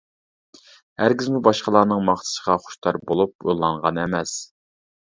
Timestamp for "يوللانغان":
3.53-4.07